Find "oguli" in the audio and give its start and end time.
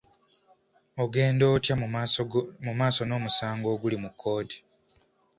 3.75-3.97